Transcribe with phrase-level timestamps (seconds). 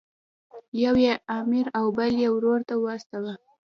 [0.83, 3.33] یو یې امیر او بل یې ورور ته واستاوه.